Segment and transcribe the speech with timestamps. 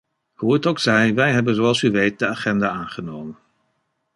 [0.33, 3.37] Hoe het ook zij, wij hebben, zoals u weet, de agenda aangenomen.